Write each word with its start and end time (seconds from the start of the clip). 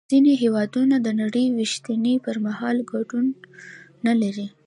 ځینې 0.09 0.33
هېوادونه 0.43 0.95
د 1.01 1.07
نړۍ 1.21 1.45
وېشنې 1.55 2.13
پر 2.25 2.35
مهال 2.45 2.77
ګډون 2.91 3.27
نلري 4.05 4.47